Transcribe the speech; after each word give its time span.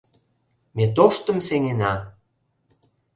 —Ме 0.75 0.85
тоштым 0.95 1.37
сеҥена! 1.47 1.93